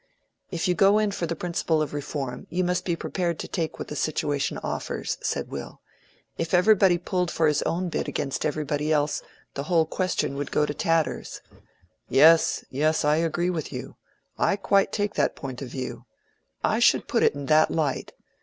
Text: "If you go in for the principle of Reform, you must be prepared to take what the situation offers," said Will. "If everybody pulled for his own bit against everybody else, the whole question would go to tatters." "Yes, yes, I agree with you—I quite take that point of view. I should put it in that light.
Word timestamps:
"If 0.49 0.67
you 0.67 0.73
go 0.73 0.97
in 0.97 1.11
for 1.11 1.27
the 1.27 1.35
principle 1.35 1.79
of 1.79 1.93
Reform, 1.93 2.47
you 2.49 2.63
must 2.63 2.85
be 2.85 2.95
prepared 2.95 3.37
to 3.37 3.47
take 3.47 3.77
what 3.77 3.87
the 3.87 3.95
situation 3.95 4.57
offers," 4.63 5.19
said 5.21 5.49
Will. 5.49 5.79
"If 6.39 6.55
everybody 6.55 6.97
pulled 6.97 7.29
for 7.29 7.45
his 7.45 7.61
own 7.69 7.87
bit 7.89 8.07
against 8.07 8.43
everybody 8.43 8.91
else, 8.91 9.21
the 9.53 9.65
whole 9.65 9.85
question 9.85 10.33
would 10.37 10.49
go 10.51 10.65
to 10.65 10.73
tatters." 10.73 11.41
"Yes, 12.09 12.65
yes, 12.71 13.05
I 13.05 13.17
agree 13.17 13.51
with 13.51 13.71
you—I 13.71 14.55
quite 14.55 14.91
take 14.91 15.13
that 15.13 15.35
point 15.35 15.61
of 15.61 15.67
view. 15.69 16.07
I 16.63 16.79
should 16.79 17.07
put 17.07 17.21
it 17.21 17.35
in 17.35 17.45
that 17.45 17.69
light. 17.69 18.11